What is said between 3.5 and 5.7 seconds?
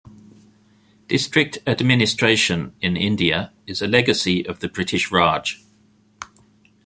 is a legacy of the British Raj.